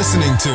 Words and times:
listening 0.00 0.34
to 0.38 0.48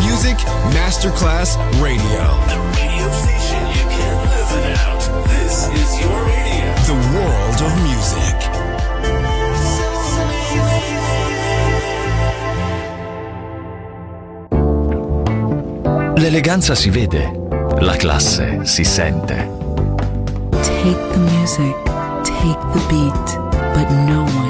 Music 0.00 0.36
Masterclass 0.74 1.54
Radio. 1.80 2.22
The 2.50 2.58
radio 2.74 3.06
station 3.22 3.62
you 3.68 3.84
can't 3.86 4.20
live 4.32 4.50
without. 4.56 5.02
This 5.28 5.68
is 5.80 5.90
your 6.00 6.18
radio. 6.26 6.66
The 6.90 6.98
world 7.14 7.60
of 7.66 7.72
music. 7.86 8.38
L'eleganza 16.16 16.74
si 16.74 16.90
vede, 16.90 17.30
la 17.78 17.94
classe 17.94 18.58
si 18.64 18.82
sente. 18.82 19.48
Take 20.62 20.98
the 21.12 21.18
music, 21.38 21.76
take 22.24 22.58
the 22.72 22.80
beat, 22.88 23.38
but 23.72 23.88
no 24.08 24.24
one 24.24 24.49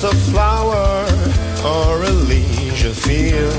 Just 0.00 0.14
a 0.14 0.30
flower 0.30 1.04
or 1.64 2.02
a 2.04 2.10
leisure 2.10 2.92
field. 2.92 3.52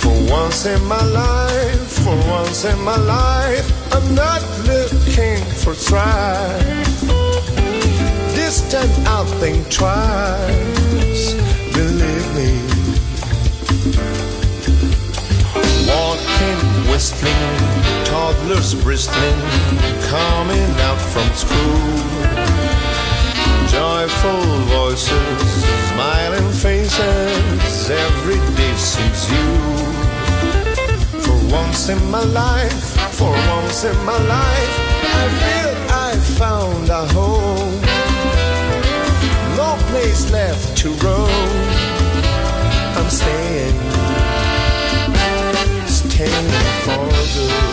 For 0.00 0.14
once 0.30 0.66
in 0.66 0.82
my 0.84 1.02
life, 1.04 2.04
for 2.04 2.16
once 2.30 2.64
in 2.64 2.78
my 2.82 2.96
life, 2.96 3.66
I'm 3.92 4.14
not 4.14 4.42
looking 4.66 5.42
for 5.62 5.74
strife. 5.74 7.00
This 8.34 8.60
time 8.70 8.90
I'll 9.06 9.24
think 9.40 9.70
twice, 9.70 11.34
believe 11.72 12.28
me. 12.38 12.52
Walking, 15.88 16.60
whistling, 16.90 18.04
toddlers 18.04 18.74
bristling, 18.74 19.40
coming 20.10 20.70
out 20.80 21.00
from 21.12 21.28
school. 21.34 22.61
Joyful 23.72 24.44
voices, 24.76 25.64
smiling 25.88 26.52
faces, 26.52 27.90
every 27.90 28.40
day 28.56 28.74
seems 28.76 29.22
you. 29.32 29.48
For 31.24 31.38
once 31.50 31.88
in 31.88 32.00
my 32.10 32.22
life, 32.22 32.84
for 33.18 33.32
once 33.56 33.84
in 33.84 33.96
my 34.04 34.18
life, 34.36 34.74
I 35.20 35.24
feel 35.40 35.72
I 36.06 36.10
found 36.38 36.88
a 36.90 37.06
home. 37.16 37.80
No 39.56 39.70
place 39.90 40.30
left 40.30 40.76
to 40.78 40.88
roam. 41.04 41.52
I'm 42.96 43.10
staying 43.10 43.92
staying 46.22 46.50
for 46.84 47.08
good. 47.34 47.71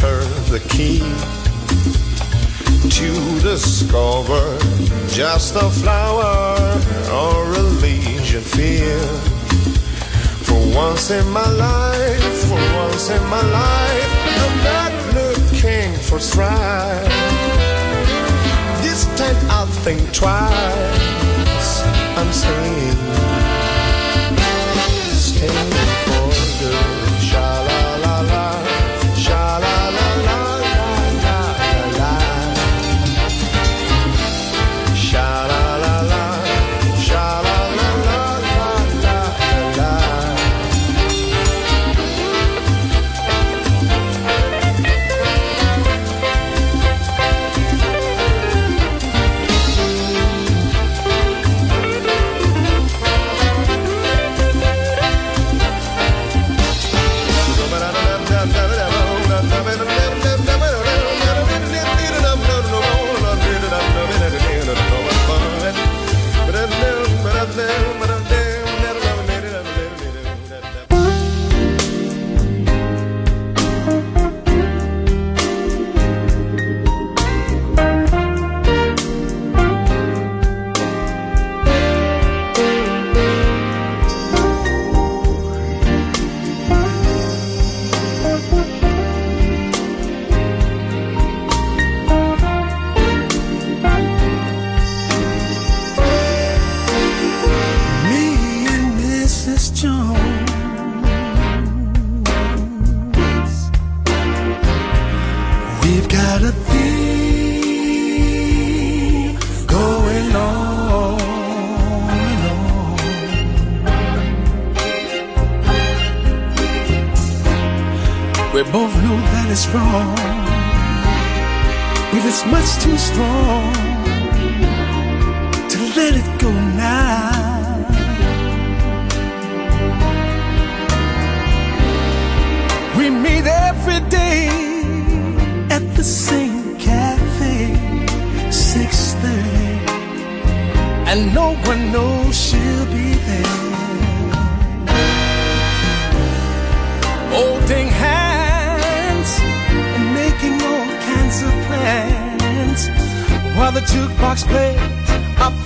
Turn 0.00 0.30
the 0.48 0.60
key 0.70 1.00
to 2.88 3.40
discover 3.40 4.58
just 5.08 5.54
a 5.56 5.68
flower 5.68 6.56
or 7.12 7.52
a 7.52 7.62
leisure 7.82 8.40
field. 8.40 9.20
For 10.46 10.58
once 10.74 11.10
in 11.10 11.28
my 11.28 11.46
life, 11.50 12.48
for 12.48 12.60
once 12.80 13.10
in 13.10 13.22
my 13.26 13.42
life, 13.42 14.12
I'm 14.42 14.56
not 14.64 14.92
looking 15.14 15.92
for 15.96 16.18
strife. 16.18 17.04
This 18.80 19.04
time 19.18 19.36
I'll 19.50 19.66
think 19.66 20.00
twice. 20.14 21.82
I'm 22.16 22.32
saying 22.32 22.96
staying 25.12 25.69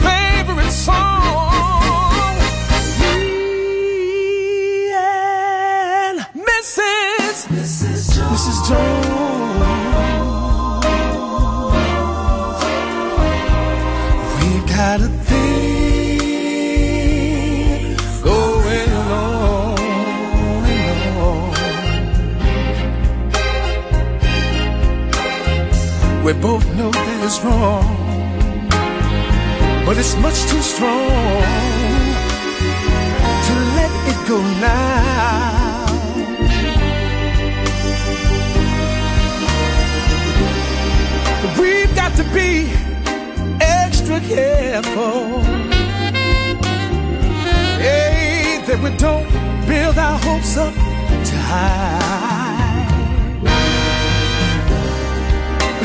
favorite 0.05 0.71
song. 0.71 2.37
Me 3.71 4.93
and 4.93 6.19
Mrs. 6.49 7.39
We've 14.41 14.67
got 14.67 15.01
a 15.01 15.09
thing 15.29 16.35
going 18.23 18.93
on 18.93 19.79
and 20.65 21.01
on. 21.19 21.53
We 26.25 26.33
both 26.35 26.67
know 26.77 26.91
that 26.91 27.25
it's 27.25 27.39
wrong, 27.45 28.04
but 29.87 29.99
it's 29.99 30.17
much 30.17 30.41
too 30.51 30.63
strong 30.63 31.11
to 33.47 33.55
let 33.77 33.93
it 34.11 34.29
go 34.29 34.41
now. 34.61 35.85
We've 41.61 41.95
got 41.95 42.17
to 42.17 42.25
be 42.33 42.73
extra 43.61 44.21
careful. 44.21 45.43
Hey, 47.85 48.63
that 48.67 48.81
we 48.83 48.91
don't 48.97 49.29
build 49.69 49.99
our 49.99 50.19
hopes 50.19 50.57
up 50.57 50.73
too 51.29 51.37
high. 51.53 52.15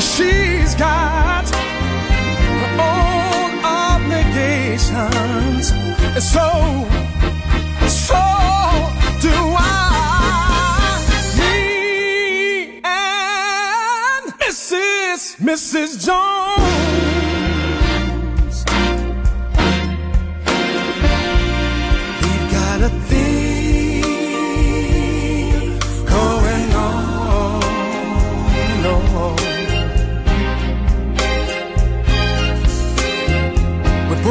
She's 0.00 0.74
got 0.74 1.46
her 1.50 2.80
own 2.80 3.09
and 4.88 5.62
so, 6.22 6.48
so 7.86 8.22
do 9.20 9.36
I. 9.58 10.96
Me 11.38 12.80
and 12.82 14.32
Mrs. 14.40 15.36
Mrs. 15.36 16.04
Jones. 16.06 16.79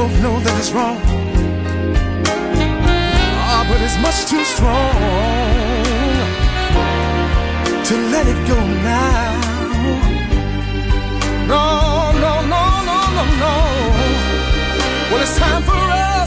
Both 0.09 0.21
know 0.21 0.39
that 0.39 0.57
it's 0.59 0.71
wrong. 0.71 0.97
Ah, 3.51 3.65
but 3.69 3.81
it's 3.81 3.97
much 4.05 4.25
too 4.29 4.43
strong 4.43 4.93
to 7.83 7.95
let 8.13 8.25
it 8.27 8.47
go 8.47 8.59
now. 8.83 9.39
No, 11.47 12.11
no, 12.23 12.33
no, 12.53 12.63
no, 12.89 12.97
no, 13.17 13.25
no. 13.43 13.55
Well, 15.09 15.21
it's 15.21 15.37
time 15.37 15.63
for 15.63 15.73
us 15.73 16.18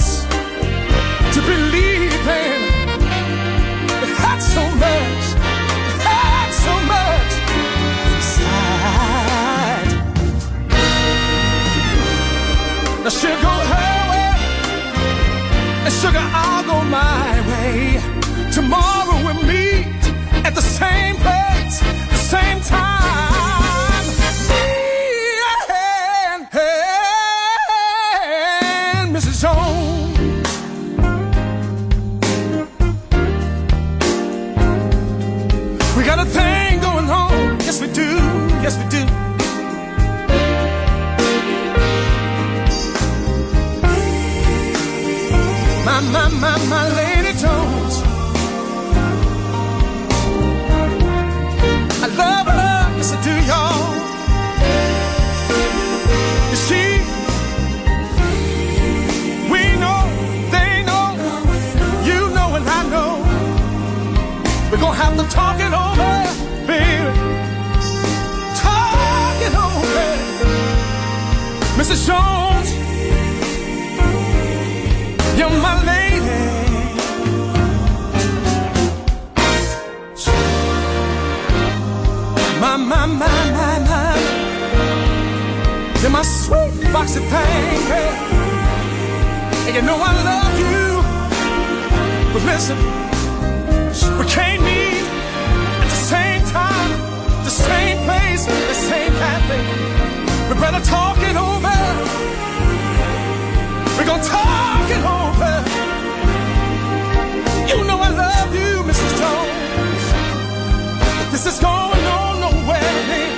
this 111.44 111.54
is 111.54 111.60
going 111.60 112.06
on 112.06 112.40
nowhere, 112.40 112.94
babe. 113.08 113.36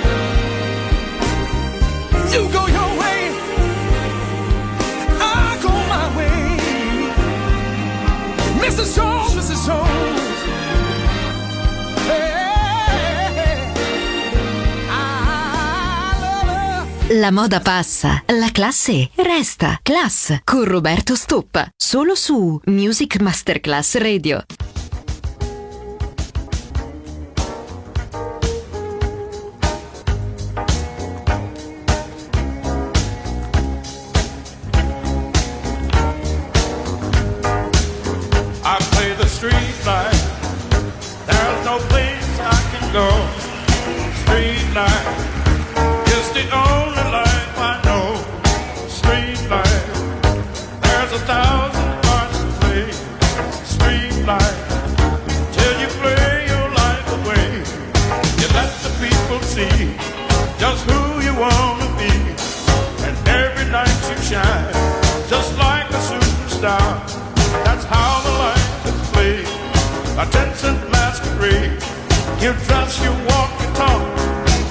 You 2.33 2.49
go 2.51 2.67
your 2.67 2.91
way, 3.01 3.19
I 5.19 5.57
go 5.61 5.71
my 5.93 6.05
way. 6.17 6.37
Mrs. 8.61 8.95
Jones, 8.95 9.33
Mrs. 9.33 9.65
Jones. 9.65 10.21
La 17.07 17.31
moda 17.31 17.59
passa, 17.59 18.23
la 18.27 18.49
classe 18.51 19.09
resta. 19.15 19.79
Class 19.81 20.41
con 20.43 20.63
Roberto 20.63 21.15
Stoppa. 21.15 21.69
Solo 21.75 22.15
su 22.15 22.59
Music 22.65 23.19
Masterclass 23.19 23.95
Radio. 23.97 24.43
Street 42.95 44.71
life 44.73 45.07
is 46.15 46.31
the 46.31 46.47
only 46.55 47.05
life 47.11 47.59
I 47.59 47.81
know. 47.83 48.15
Street 48.87 49.35
life, 49.51 49.87
there's 50.79 51.11
a 51.11 51.19
thousand 51.27 51.91
parts 52.03 52.39
to 52.39 52.47
play. 52.61 52.87
Street 53.67 54.15
life, 54.25 54.59
till 55.51 55.75
you 55.81 55.89
play 55.99 56.47
your 56.47 56.67
life 56.71 57.07
away. 57.19 57.47
You 58.39 58.47
let 58.55 58.71
the 58.79 58.91
people 59.03 59.41
see 59.43 59.99
just 60.57 60.89
who 60.89 61.19
you 61.19 61.35
wanna 61.35 61.91
be, 61.99 62.15
and 63.03 63.15
every 63.27 63.67
night 63.75 63.99
you 64.07 64.15
shine 64.23 64.71
just 65.27 65.51
like 65.57 65.89
a 65.89 65.99
superstar. 65.99 66.87
That's 67.65 67.83
how 67.83 68.21
the 68.23 68.31
life 68.45 69.17
is. 69.19 69.49
A 70.17 70.25
ten 70.31 70.55
cent 70.55 70.89
masquerade. 70.91 71.94
You 72.41 72.51
dress, 72.67 72.99
you 73.01 73.11
walk, 73.29 73.51
you 73.61 73.67
talk. 73.73 74.01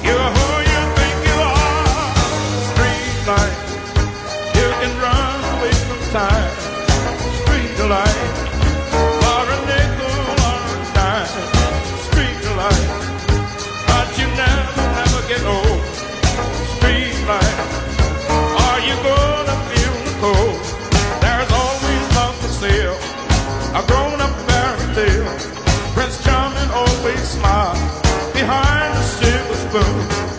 You're 0.05 0.31
who 0.37 0.49
you 0.71 0.81
think 0.97 1.17
you 1.29 1.37
are. 1.41 2.13
Street. 2.71 3.17
You 4.59 4.67
can 4.81 4.93
run 5.01 5.39
away 5.55 5.73
from 5.89 6.01
time. 6.13 6.53
Street. 7.41 7.73
For 7.77 7.89
But 13.89 14.09
you 14.19 14.27
never, 14.43 14.85
never 14.99 15.23
get 15.27 15.43
old. 15.45 15.83
Street. 16.77 17.17
Are 18.65 18.81
you 18.89 18.95
gonna 19.09 19.57
feel 19.69 19.97
cold? 20.21 20.61
There's 21.23 21.51
always 21.61 22.05
love 22.15 22.37
for 22.41 22.53
sale. 22.61 22.99
A 23.75 23.83
grown-up 23.89 24.35
fairy 24.47 24.87
tale 24.95 25.24
always 26.75 27.21
smile 27.21 27.75
behind 28.33 28.97
the 28.97 29.03
silver 29.03 29.55
spoon. 29.55 30.34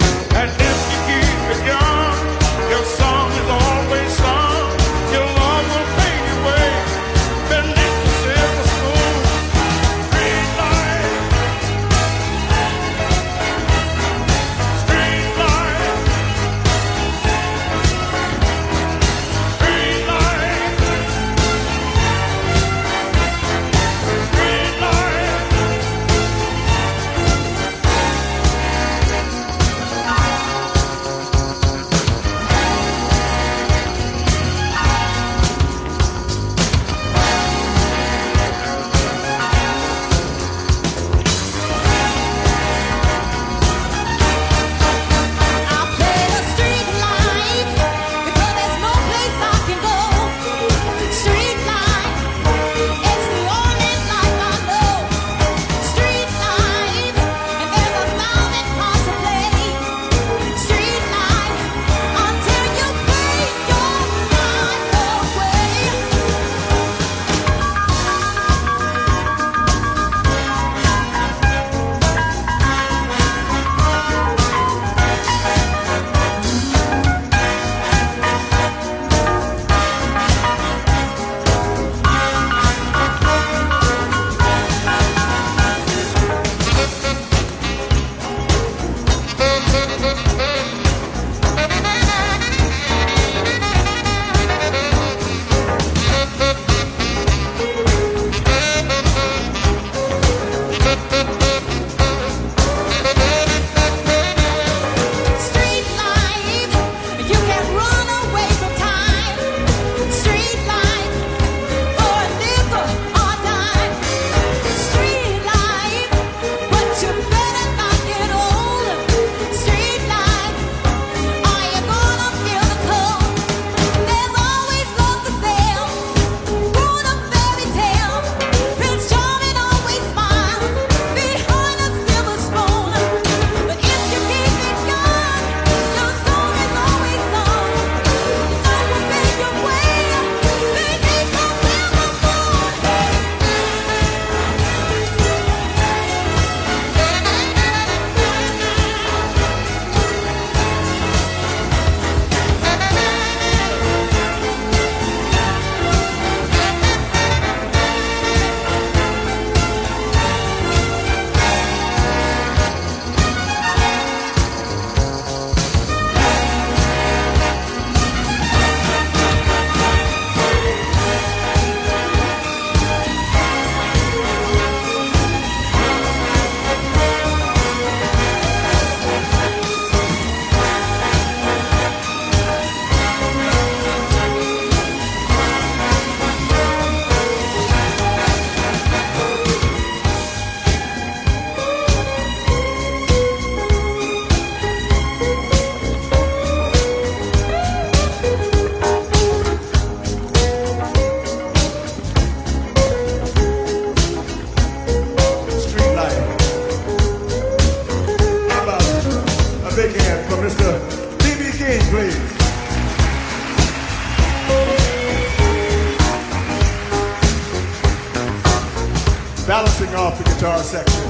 off 219.96 220.18
the 220.18 220.24
guitar 220.24 220.58
section. 220.60 221.04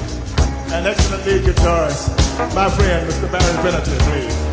An 0.74 0.86
excellent 0.86 1.26
lead 1.26 1.42
guitarist, 1.44 2.10
my 2.54 2.70
friend, 2.70 3.10
Mr. 3.10 3.32
Barry 3.32 3.62
Pennington, 3.64 3.98
please. 4.00 4.45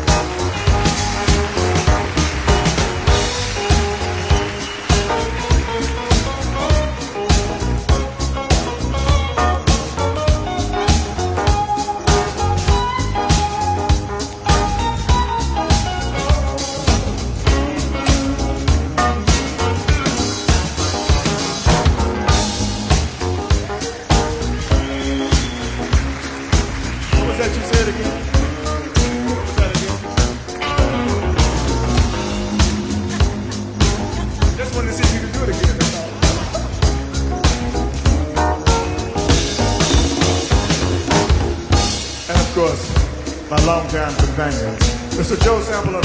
Mr. 45.33 45.45
Joe 45.45 45.61
Sample 45.63 46.02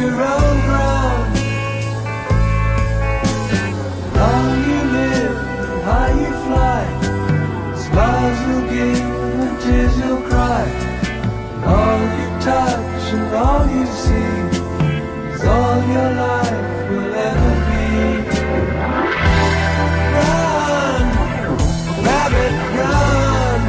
your 0.00 0.22
own 0.36 0.56
ground. 0.66 1.38
How 4.18 4.42
you 4.68 4.80
live, 4.96 5.36
how 5.88 6.06
you 6.20 6.30
fly. 6.46 6.82
Smiles 7.84 8.38
you'll 8.46 8.68
give 8.74 9.04
and 9.42 9.54
tears 9.62 9.94
you'll 9.98 10.22
cry. 10.30 10.64
All 11.74 12.00
you 12.18 12.28
touch 12.48 13.04
and 13.16 13.34
all 13.34 13.64
you 13.76 13.84
see 13.86 14.34
is 15.34 15.44
all 15.44 15.78
your 15.94 16.10
life 16.24 16.90
will 16.90 17.14
ever 17.28 17.52
be. 17.68 17.86
Run, 20.16 21.04
rabbit, 22.06 22.54
run. 22.78 23.60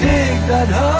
Dig 0.00 0.38
that 0.50 0.70
hole, 0.78 0.99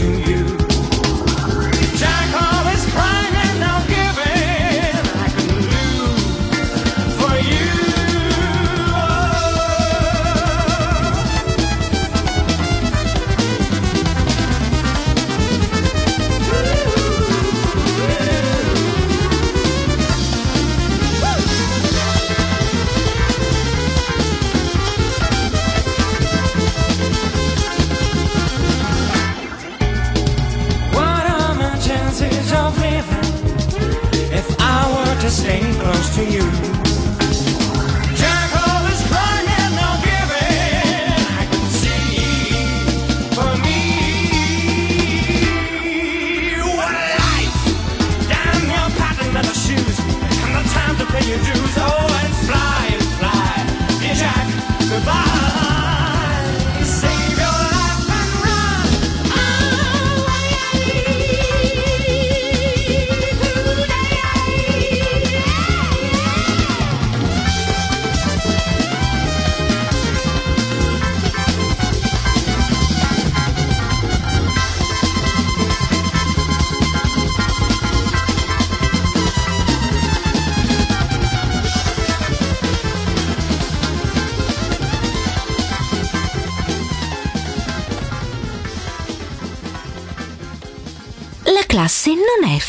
to 0.00 0.30
you. 0.30 0.39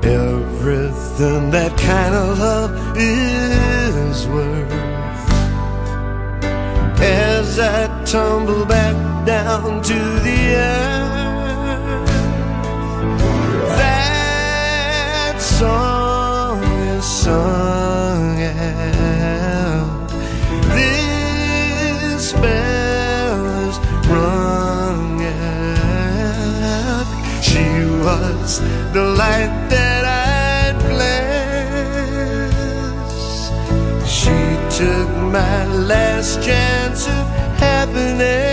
everything 0.04 1.52
that 1.52 1.78
kind 1.78 2.16
of 2.16 2.40
love 2.40 2.72
is 2.98 4.28
worth. 4.28 4.72
As 7.02 7.60
I 7.60 8.04
tumble 8.06 8.66
back 8.66 8.96
down 9.26 9.82
to 9.84 10.00
the 10.28 10.56
earth, 10.56 12.08
that 13.80 15.42
song. 15.42 15.95
the 28.96 29.04
light 29.04 29.52
that 29.70 30.06
I'd 30.06 30.80
bless. 30.88 32.54
She 34.10 34.40
took 34.80 35.10
my 35.34 35.66
last 35.92 36.42
chance 36.42 37.06
of 37.06 37.28
happiness. 37.60 38.45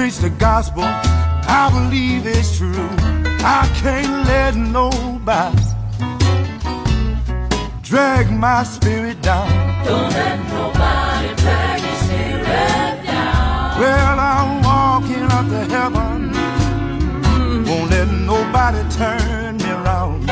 Preach 0.00 0.16
the 0.16 0.30
gospel, 0.30 0.82
I 0.82 1.68
believe 1.74 2.26
it's 2.26 2.56
true. 2.56 2.88
I 3.44 3.68
can't 3.82 4.26
let 4.26 4.56
nobody 4.56 5.62
drag 7.82 8.32
my 8.32 8.62
spirit 8.62 9.20
down. 9.20 9.46
Don't 9.84 10.10
let 10.20 10.38
nobody 10.48 11.28
drag 11.42 11.82
your 11.82 11.98
spirit 12.04 13.04
down. 13.04 13.78
Well, 13.78 14.18
I'm 14.32 14.62
walking 14.62 15.26
up 15.36 15.46
to 15.54 15.62
heaven. 15.74 16.32
Won't 17.66 17.90
let 17.90 18.08
nobody 18.32 18.82
turn 18.96 19.58
me 19.58 19.70
around. 19.70 20.30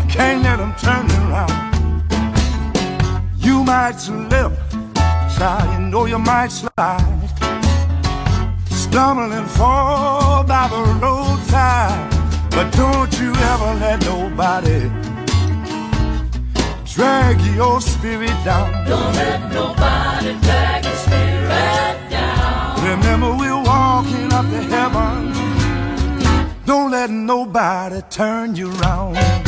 I 0.00 0.06
can't 0.08 0.44
let 0.44 0.58
them 0.58 0.72
turn 0.84 1.04
me 1.10 1.16
around. 1.26 1.58
You 3.38 3.64
might 3.64 3.98
slip, 3.98 4.52
child, 5.34 5.66
you 5.72 5.80
know 5.90 6.04
you 6.04 6.20
might 6.20 6.52
slide. 6.52 7.07
Stumble 8.98 9.32
and 9.32 9.48
fall 9.48 10.42
by 10.42 10.66
the 10.66 10.82
roadside. 11.00 12.10
But 12.50 12.68
don't 12.72 13.12
you 13.20 13.30
ever 13.30 13.74
let 13.78 14.04
nobody 14.04 14.90
drag 16.84 17.40
your 17.54 17.80
spirit 17.80 18.36
down. 18.44 18.72
Don't 18.88 19.14
let 19.14 19.52
nobody 19.52 20.32
drag 20.40 20.84
your 20.84 20.96
spirit 20.96 22.10
down. 22.10 22.90
Remember, 22.90 23.36
we're 23.36 23.62
walking 23.62 24.32
up 24.32 24.46
to 24.46 24.62
heaven. 24.74 25.32
Don't 26.66 26.90
let 26.90 27.08
nobody 27.08 28.00
turn 28.10 28.56
you 28.56 28.68
around. 28.80 29.47